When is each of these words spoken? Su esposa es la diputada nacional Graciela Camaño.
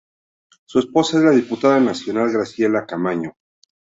Su 0.65 0.79
esposa 0.79 1.19
es 1.19 1.23
la 1.25 1.29
diputada 1.29 1.79
nacional 1.79 2.31
Graciela 2.31 2.87
Camaño. 2.87 3.33